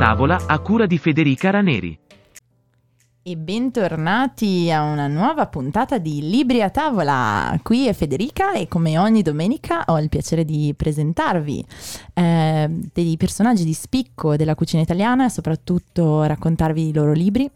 [0.00, 1.98] tavola a cura di Federica Raneri.
[3.22, 7.54] E bentornati a una nuova puntata di Libri a tavola.
[7.62, 11.62] Qui è Federica e come ogni domenica ho il piacere di presentarvi
[12.14, 17.50] eh, dei personaggi di spicco della cucina italiana e soprattutto raccontarvi i loro libri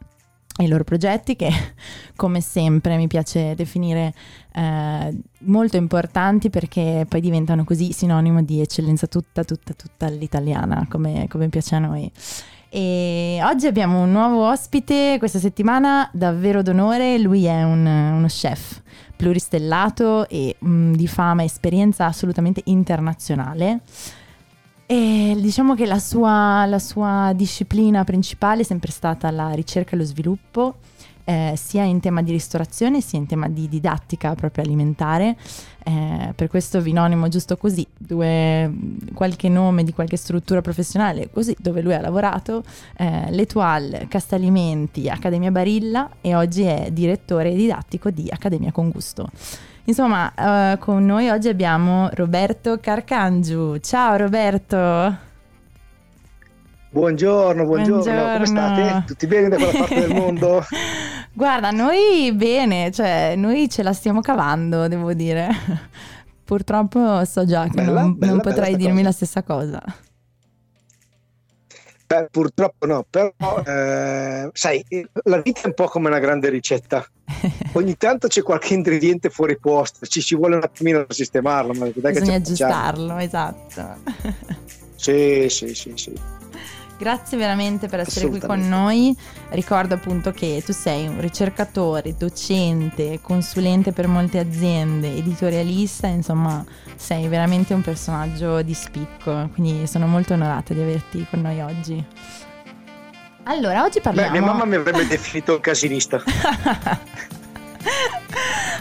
[0.59, 1.50] i loro progetti che
[2.14, 4.14] come sempre mi piace definire
[4.53, 11.26] eh, molto importanti perché poi diventano così sinonimo di eccellenza tutta, tutta, tutta l'italiana come,
[11.29, 12.11] come piace a noi.
[12.76, 17.18] E oggi abbiamo un nuovo ospite questa settimana, davvero d'onore.
[17.18, 18.82] Lui è un, uno chef
[19.14, 23.81] pluristellato e mh, mm, di fama e esperienza assolutamente internazionale.
[24.86, 29.96] E diciamo che la sua, la sua disciplina principale è sempre stata la ricerca e
[29.96, 30.76] lo sviluppo
[31.24, 35.36] eh, sia in tema di ristorazione sia in tema di didattica proprio alimentare.
[35.86, 38.72] Eh, per questo vi nomino giusto così due,
[39.12, 42.62] qualche nome di qualche struttura professionale così dove lui ha lavorato,
[42.97, 49.28] eh, l'Etoile, Castalimenti, Accademia Barilla e oggi è direttore didattico di Accademia con Gusto.
[49.86, 53.77] Insomma, uh, con noi oggi abbiamo Roberto Carcangiu.
[53.81, 55.33] Ciao Roberto!
[56.88, 59.05] Buongiorno, buongiorno, buongiorno, come state?
[59.06, 60.64] Tutti bene da quella parte del mondo?
[61.37, 65.49] Guarda, noi bene, cioè noi ce la stiamo cavando, devo dire.
[66.45, 69.07] Purtroppo so già che bella, non, bella, non potrai dirmi cosa.
[69.07, 69.83] la stessa cosa.
[72.07, 73.33] Beh, purtroppo no, però
[73.67, 74.85] eh, sai,
[75.25, 77.05] la vita è un po' come una grande ricetta.
[77.73, 81.73] Ogni tanto c'è qualche ingrediente fuori posto, ci, ci vuole un attimino per sistemarlo.
[81.73, 83.97] Ma dai Bisogna aggiustarlo, esatto.
[84.95, 86.12] Sì, sì, sì, sì.
[86.97, 89.17] Grazie veramente per essere qui con noi.
[89.50, 96.65] Ricordo appunto che tu sei un ricercatore, docente, consulente per molte aziende, editorialista, insomma
[96.97, 102.05] sei veramente un personaggio di spicco, quindi sono molto onorata di averti con noi oggi.
[103.44, 104.31] Allora, oggi parliamo...
[104.31, 106.22] Beh, mia mamma mi avrebbe definito un casinista.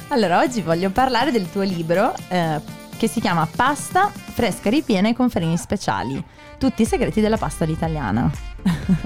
[0.10, 2.62] allora, oggi voglio parlare del tuo libro eh,
[3.04, 6.24] che si chiama Pasta, fresca ripiena e conferimi speciali
[6.58, 8.32] tutti i segreti della pasta all'italiana.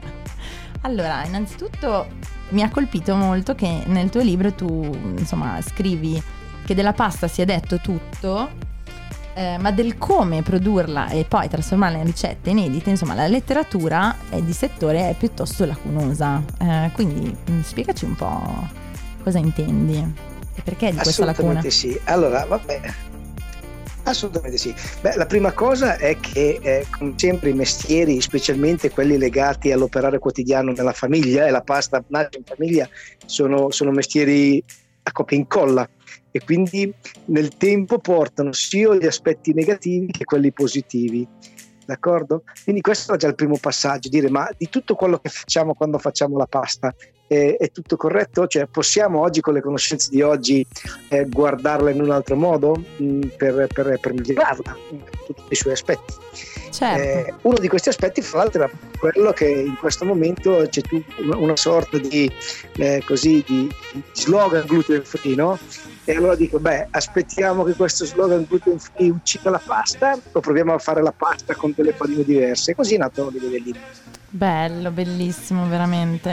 [0.81, 2.06] allora, innanzitutto
[2.50, 6.22] mi ha colpito molto che nel tuo libro tu, insomma, scrivi
[6.63, 8.52] che della pasta si è detto tutto,
[9.34, 14.53] eh, ma del come produrla e poi trasformarla in ricette inedite, insomma, la letteratura di
[14.53, 16.44] settore è piuttosto lacunosa.
[16.59, 18.68] Eh, quindi mm, spiegaci un po'
[19.24, 21.68] cosa intendi e perché di questa lacuna.
[21.68, 22.00] sì.
[22.03, 22.94] Allora, vabbè,
[24.07, 24.73] Assolutamente sì.
[25.01, 30.18] Beh, la prima cosa è che, eh, come sempre, i mestieri, specialmente quelli legati all'operare
[30.18, 32.88] quotidiano nella famiglia, e la pasta nasce in famiglia,
[33.25, 34.63] sono, sono mestieri
[35.03, 35.90] a copia e incolla
[36.31, 36.94] e quindi
[37.25, 41.28] nel tempo portano sia gli aspetti negativi che quelli positivi.
[41.85, 42.44] D'accordo?
[42.63, 45.97] Quindi questo è già il primo passaggio, dire ma di tutto quello che facciamo quando
[45.97, 46.94] facciamo la pasta
[47.27, 48.47] è, è tutto corretto?
[48.47, 50.65] Cioè possiamo oggi con le conoscenze di oggi
[51.09, 55.55] eh, guardarla in un altro modo mh, mm, per, per, per migliorarla in tutti i
[55.55, 56.13] suoi aspetti?
[56.77, 57.01] Certo.
[57.01, 60.81] Eh, uno di questi aspetti, fra l'altro, è quello che in questo momento c'è
[61.23, 62.31] una, una sorta di,
[62.75, 63.67] eh, così, di
[64.11, 65.57] slogan gluten free, no?
[66.03, 70.75] E allora dico, beh, aspettiamo che questo slogan gluten free uccida la pasta o proviamo
[70.75, 72.75] a fare la pasta con delle farine diverse.
[72.75, 73.81] Così è nato l'idea libro.
[74.29, 76.31] Bello, bellissimo, veramente.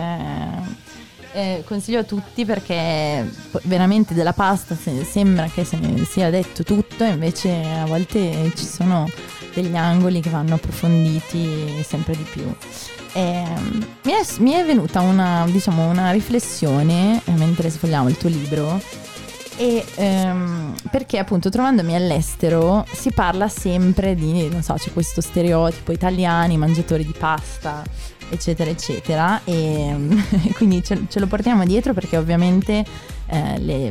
[1.36, 3.28] Eh, consiglio a tutti perché
[3.64, 9.10] veramente della pasta sembra che se ne sia detto tutto, invece a volte ci sono
[9.52, 12.54] degli angoli che vanno approfonditi sempre di più.
[13.14, 13.42] E,
[14.02, 18.80] mi, è, mi, è, venuta una, diciamo, una riflessione eh, mentre sfogliamo il tuo libro
[19.56, 25.90] e ehm, perché appunto trovandomi all'estero si parla sempre di, non so, c'è questo stereotipo
[25.90, 27.82] italiani, mangiatori di pasta,
[28.30, 29.96] eccetera, eccetera, e
[30.54, 32.84] quindi ce, ce lo portiamo dietro perché ovviamente
[33.26, 33.90] eh, le,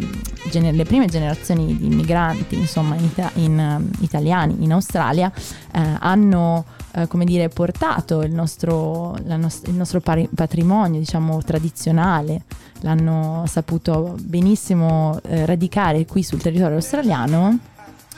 [0.49, 5.31] gener- le, prime generazioni di immigranti, insomma, in, ita- in uh, italiani in Australia,
[5.71, 6.65] eh, hanno
[6.95, 12.43] eh, come dire, portato il nostro, nost- il nostro pari- patrimonio, diciamo, tradizionale,
[12.81, 17.57] l'hanno saputo benissimo eh, radicare qui sul territorio australiano,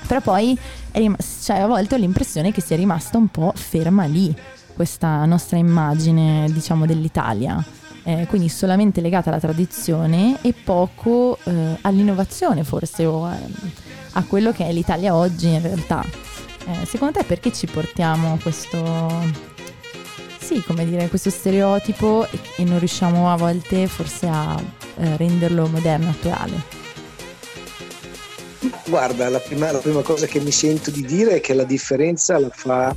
[0.07, 0.57] però poi
[0.91, 4.35] rim- cioè, a volte ho l'impressione che sia rimasta un po' ferma lì
[4.75, 7.63] questa nostra immagine, diciamo, dell'Italia.
[8.03, 13.35] Eh, quindi solamente legata alla tradizione e poco eh, all'innovazione forse o a,
[14.11, 16.03] a, quello che è l'Italia oggi in realtà.
[16.67, 19.09] Eh, secondo te perché ci portiamo questo,
[20.37, 24.61] sì, dire, questo stereotipo e, e non riusciamo a volte forse a
[24.97, 26.83] eh, renderlo moderno, attuale?
[28.85, 32.37] Guarda, la prima, la prima cosa che mi sento di dire è che la differenza
[32.37, 32.95] la fa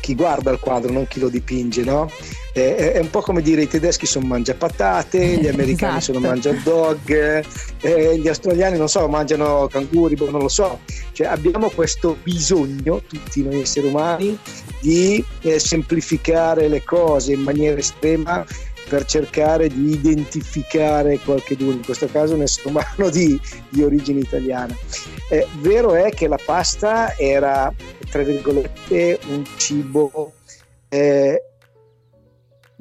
[0.00, 2.10] chi guarda il quadro, non chi lo dipinge, no?
[2.52, 6.14] È un po' come dire i tedeschi sono mangia patate, gli americani esatto.
[6.14, 7.44] sono mangia dog,
[7.80, 10.80] eh, gli australiani non so, mangiano canguri, boh, non lo so.
[11.12, 14.36] Cioè, abbiamo questo bisogno, tutti noi esseri umani,
[14.80, 18.44] di eh, semplificare le cose in maniera estrema
[18.90, 24.76] per cercare di identificare qualcuno, in questo caso un essere umano di, di origine italiana.
[25.30, 27.72] Eh, vero è che la pasta era,
[28.10, 30.32] tra virgolette, un cibo
[30.88, 31.44] eh,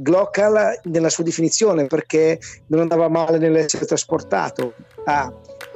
[0.03, 4.73] local nella sua definizione perché non andava male nell'essere trasportato.
[5.05, 5.31] A.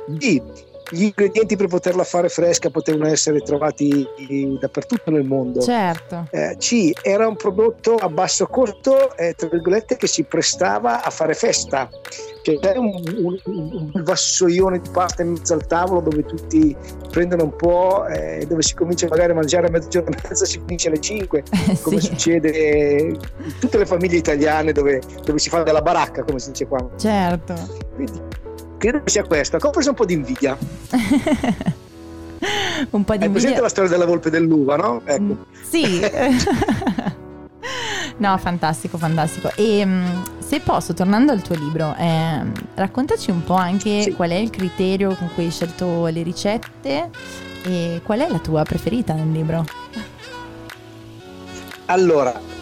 [0.07, 4.05] B gli ingredienti per poterla fare fresca potevano essere trovati
[4.59, 5.61] dappertut nel mondo.
[5.61, 6.27] Certo.
[6.29, 11.09] Eh, C, era un prodotto a basso costo, eh, tra virgolette, che si prestava a
[11.09, 11.89] fare festa.
[12.43, 16.75] Cioè, c'è un, un, un, vassoione di pasta in mezzo al tavolo dove tutti
[17.09, 20.61] prendono un po', eh, dove si comincia magari a mangiare a mezzogiorno e mezza, si
[20.65, 21.43] finisce alle 5,
[21.81, 22.07] come sì.
[22.07, 23.19] succede in
[23.59, 26.85] tutte le famiglie italiane dove, dove si fa della baracca, come si dice qua.
[26.97, 27.55] Certo.
[27.95, 28.19] Quindi,
[28.83, 29.57] credo che sia questo.
[29.61, 30.57] Ho preso un po' di invidia.
[32.91, 35.01] un po' di Hai presente la storia della volpe dell'uva, no?
[35.05, 35.21] Ecco.
[35.21, 35.31] Mm,
[35.61, 36.01] sì.
[38.17, 39.51] no, fantastico, fantastico.
[39.55, 40.05] E mm,
[40.39, 42.41] se posso, tornando al tuo libro, eh,
[42.75, 44.11] raccontaci un po' anche sì.
[44.11, 47.09] qual è il criterio con cui hai scelto le ricette
[47.65, 49.63] e qual è la tua preferita nel libro.
[51.85, 52.52] Allora, ehm,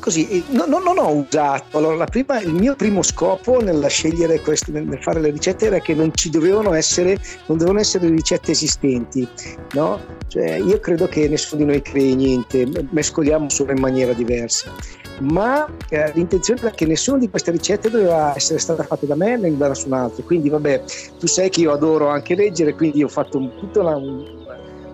[0.00, 1.78] così, no, no, non ho usato.
[1.78, 5.94] Allora, prima, il mio primo scopo nel scegliere queste, nel fare le ricette era che
[5.94, 9.26] non ci dovevano essere, non dovevano essere ricette esistenti.
[9.72, 10.00] No?
[10.28, 14.72] Cioè, io credo che nessuno di noi crei niente, mescoliamo solo in maniera diversa.
[15.20, 19.36] Ma eh, l'intenzione era che nessuna di queste ricette doveva essere stata fatta da me
[19.36, 20.24] né da nessun altro.
[20.24, 20.82] Quindi, vabbè,
[21.18, 23.96] tu sai che io adoro anche leggere, quindi ho fatto un, tutta una,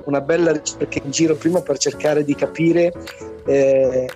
[0.05, 2.93] una bella ricerca in giro prima per cercare di capire
[3.47, 4.09] eh,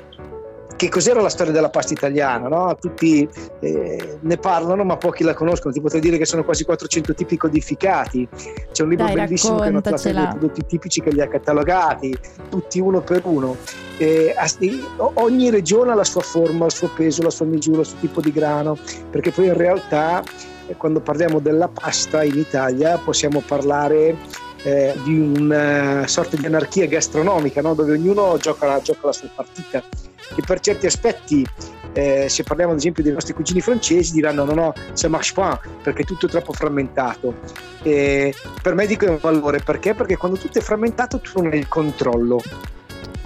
[0.76, 2.76] che cos'era la storia della pasta italiana, no?
[2.81, 3.28] tutti
[3.60, 7.36] eh, ne parlano ma pochi la conoscono, ti potrei dire che sono quasi 400 tipi
[7.36, 8.28] codificati,
[8.72, 12.16] c'è un libro Dai, bellissimo che tratto dei prodotti tipici che li ha catalogati,
[12.48, 13.56] tutti uno per uno,
[13.98, 14.34] eh,
[15.14, 18.20] ogni regione ha la sua forma, il suo peso, la sua misura, il suo tipo
[18.20, 18.76] di grano,
[19.10, 20.22] perché poi in realtà
[20.66, 24.16] eh, quando parliamo della pasta in Italia possiamo parlare
[24.64, 27.75] eh, di una sorta di anarchia gastronomica no?
[27.75, 29.82] dove ognuno gioca, gioca, la sua partita
[30.34, 31.46] che per certi aspetti
[31.93, 35.58] eh, se parliamo ad esempio dei nostri cugini francesi diranno no no ça marche pas
[35.82, 37.34] perché tutto è troppo frammentato
[37.82, 39.94] e per me dico è un valore perché?
[39.94, 42.40] perché quando tutto è frammentato tu non hai il controllo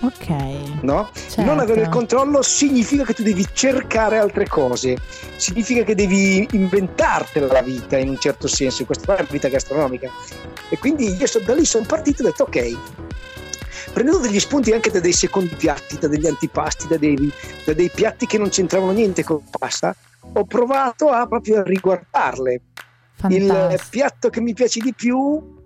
[0.00, 0.82] Ok.
[0.82, 1.10] No?
[1.12, 1.42] Certo.
[1.42, 4.96] Non avere il controllo significa che tu devi cercare altre cose,
[5.36, 10.10] significa che devi inventartela la vita in un certo senso, questa è la vita gastronomica.
[10.68, 12.78] E quindi io so, da lì sono partito e ho detto ok,
[13.92, 17.32] prendendo degli spunti anche da dei secondi piatti, da degli antipasti, da dei,
[17.64, 19.94] da dei piatti che non c'entravano niente con pasta,
[20.32, 22.60] ho provato a proprio riguardarle.
[23.14, 23.52] Fantastico.
[23.52, 25.57] Il piatto che mi piace di più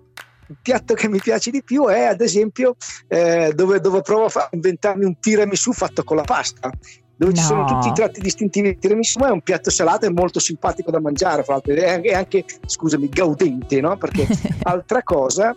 [0.47, 2.75] il piatto che mi piace di più è ad esempio
[3.07, 6.71] eh, dove, dove, provo a inventarmi un tiramisù fatto con la pasta
[7.15, 7.37] dove no.
[7.37, 10.91] ci sono tutti i tratti distintivi del tiramisù è un piatto salato e molto simpatico
[10.91, 13.97] da mangiare fra l'altro è anche scusami gaudente no?
[13.97, 14.27] perché
[14.63, 15.53] altra cosa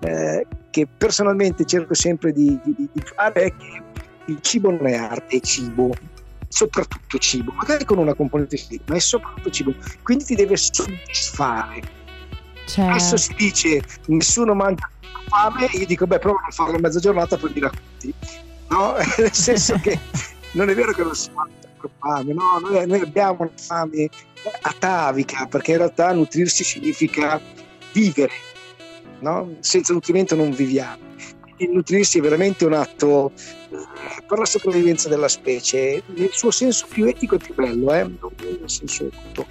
[0.00, 3.82] eh, che personalmente cerco sempre di, di, di fare è che
[4.26, 5.92] il cibo non è arte, è cibo
[6.48, 11.96] soprattutto cibo, magari con una componente fisica, ma è soprattutto cibo, quindi ti deve soddisfare
[12.68, 12.90] Certo.
[12.90, 14.90] Adesso si dice nessuno mangia
[15.28, 18.14] fame, io dico beh prova a farlo a mezza giornata poi mi racconti.
[18.68, 18.94] No?
[19.16, 19.98] Nel senso che
[20.52, 22.58] non è vero che non si per fame, no?
[22.60, 24.08] Noi, noi abbiamo una fame
[24.62, 27.40] atavica perché in realtà nutrirsi significa
[27.92, 28.32] vivere,
[29.20, 29.56] no?
[29.60, 31.06] senza nutrimento non viviamo.
[31.56, 36.86] Quindi nutrirsi è veramente un atto eh, per la sopravvivenza della specie, nel suo senso
[36.88, 38.04] più etico e più bello, eh?
[38.04, 39.46] nel senso tutto.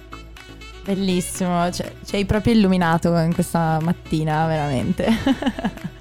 [0.88, 5.04] Bellissimo, cioè, ci hai proprio illuminato in questa mattina, veramente.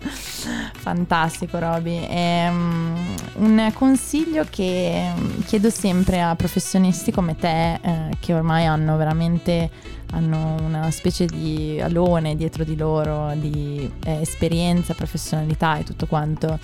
[0.80, 2.08] Fantastico, Roby.
[2.10, 2.96] Um,
[3.34, 5.12] un consiglio che
[5.44, 9.70] chiedo sempre a professionisti come te, eh, che ormai hanno veramente
[10.12, 16.58] hanno una specie di alone dietro di loro, di eh, esperienza, professionalità e tutto quanto.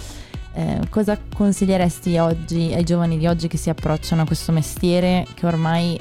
[0.54, 5.46] Eh, cosa consiglieresti oggi ai giovani di oggi che si approcciano a questo mestiere che
[5.46, 6.00] ormai,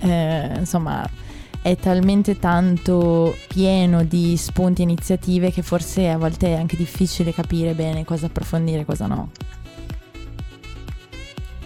[0.00, 1.24] eh, insomma,
[1.66, 7.34] è talmente tanto pieno di spunti e iniziative che forse a volte è anche difficile
[7.34, 9.32] capire bene cosa approfondire e cosa no.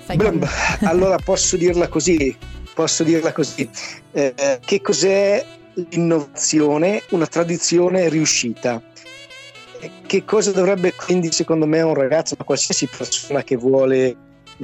[0.06, 0.48] Beh,
[0.88, 2.34] allora posso dirla così,
[2.72, 3.68] posso dirla così.
[4.12, 7.02] Eh, che cos'è l'innovazione?
[7.10, 8.80] Una tradizione riuscita.
[10.06, 14.16] Che cosa dovrebbe quindi secondo me un ragazzo, ma qualsiasi persona che vuole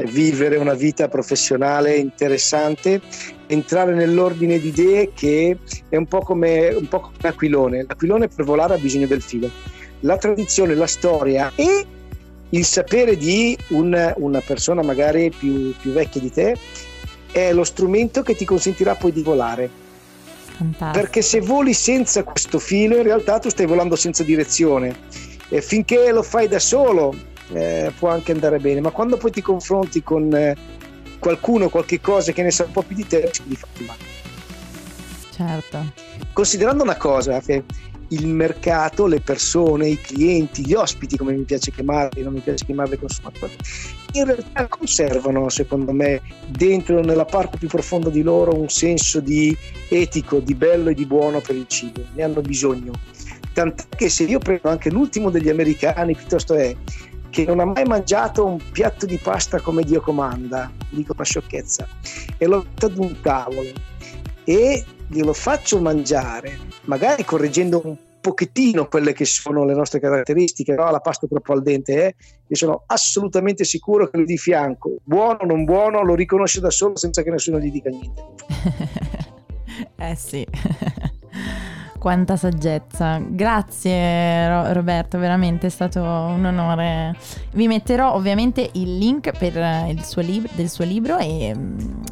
[0.05, 3.01] vivere una vita professionale interessante,
[3.47, 7.85] entrare nell'ordine di idee che è un po' come un po' come l'aquilone.
[7.87, 9.51] L'aquilone per volare ha bisogno del filo.
[10.01, 11.87] La tradizione, la storia e
[12.51, 16.57] il sapere di un, una persona magari più, più vecchia di te
[17.33, 19.69] è lo strumento che ti consentirà poi di volare.
[20.57, 20.91] Fantastico.
[20.93, 24.97] Perché se voli senza questo filo, in realtà tu stai volando senza direzione.
[25.49, 27.15] E finché lo fai da solo,
[27.53, 30.57] eh, può anche andare bene, ma quando poi ti confronti con eh,
[31.19, 34.15] qualcuno, qualche cosa che ne sa un po' più di te, di farti male.
[35.31, 35.93] Certo.
[36.33, 37.65] Considerando una cosa, che
[38.09, 42.65] il mercato, le persone, i clienti, gli ospiti, come mi piace chiamarli, non mi piace
[42.65, 43.57] chiamarli consumatori,
[44.13, 49.57] in realtà conservano, secondo me, dentro nella parte più profonda di loro un senso di
[49.89, 52.93] etico, di bello e di buono per il cibo, ne hanno bisogno.
[53.53, 56.75] Tant'è che se io prendo anche l'ultimo degli americani, piuttosto è
[57.31, 61.87] che non ha mai mangiato un piatto di pasta come Dio comanda, dico una sciocchezza,
[62.39, 63.71] e l'ho messo ad un tavolo
[64.45, 70.91] e glielo faccio mangiare, magari correggendo un pochettino quelle che sono le nostre caratteristiche, no?
[70.91, 72.15] la pasta troppo al dente, eh?
[72.47, 76.71] io sono assolutamente sicuro che lui di fianco, buono o non buono, lo riconosce da
[76.71, 78.25] solo senza che nessuno gli dica niente.
[79.99, 80.47] eh sì.
[81.99, 83.21] Quanta saggezza.
[83.21, 87.17] Grazie Roberto, veramente è stato un onore.
[87.53, 89.31] Vi metterò ovviamente il link
[89.89, 91.55] il suo lib- del suo libro e,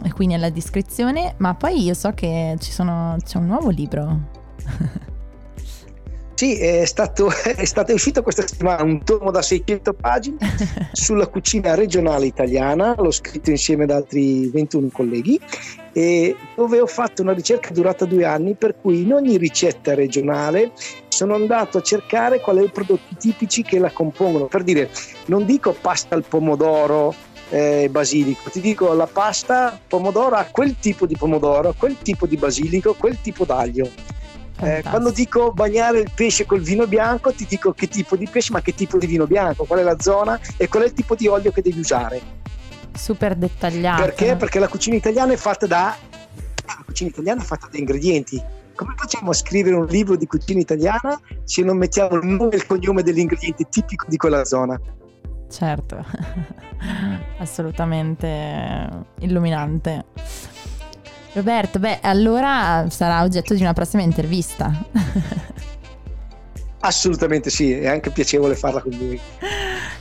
[0.02, 4.20] e qui nella descrizione, ma poi io so che sono, c'è un nuovo libro.
[6.34, 10.36] Sì, è stato, è stato uscito questa settimana un tomo da 600 pagine
[10.92, 15.40] sulla cucina regionale italiana, l'ho scritto insieme ad altri 21 colleghi,
[16.56, 20.72] dove ho fatto una ricerca durata due anni per cui in ogni ricetta regionale
[21.06, 24.46] sono andato a cercare quali sono i prodotti tipici che la compongono.
[24.46, 24.90] Per dire,
[25.26, 27.14] non dico pasta al pomodoro,
[27.50, 28.50] eh, basilico.
[28.50, 33.20] Ti dico la pasta pomodoro ha quel tipo di pomodoro, quel tipo di basilico, quel
[33.20, 33.88] tipo d'aglio.
[34.64, 38.52] Eh, quando dico bagnare il pesce col vino bianco, ti dico che tipo di pesce,
[38.52, 41.14] ma che tipo di vino bianco, qual è la zona e qual è il tipo
[41.14, 42.20] di olio che devi usare.
[42.94, 44.02] Super dettagliato.
[44.02, 44.36] Perché?
[44.36, 45.96] Perché la cucina italiana è fatta da
[46.66, 48.42] la cucina italiana è fatta da ingredienti.
[48.74, 52.56] Come facciamo a scrivere un libro di cucina italiana se non mettiamo il nome e
[52.56, 54.80] il cognome dell'ingrediente tipico di quella zona?
[55.48, 56.04] Certo,
[57.38, 58.88] assolutamente
[59.20, 60.06] illuminante.
[61.34, 64.72] Roberto, beh, allora sarà oggetto di una prossima intervista.
[66.78, 69.20] Assolutamente sì, è anche piacevole farla con lui.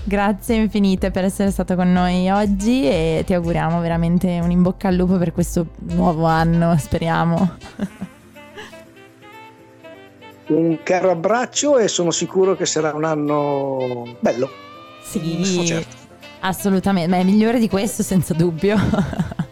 [0.03, 4.89] Grazie infinite per essere stato con noi oggi e ti auguriamo veramente un in bocca
[4.89, 7.57] al lupo per questo nuovo anno, speriamo.
[10.45, 14.49] Un caro abbraccio e sono sicuro che sarà un anno bello.
[15.01, 15.95] Sì, certo.
[16.41, 18.77] assolutamente, ma è migliore di questo senza dubbio.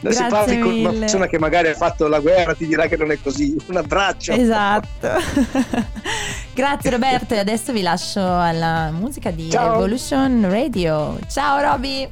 [0.00, 2.96] Non si parli con una persona che magari ha fatto la guerra, ti dirà che
[2.96, 3.56] non è così.
[3.66, 4.32] Un abbraccio.
[4.32, 5.08] Esatto.
[6.54, 9.74] Grazie Roberto e adesso vi lascio alla musica di Ciao.
[9.74, 11.18] Evolution Radio.
[11.28, 12.08] Ciao Roby.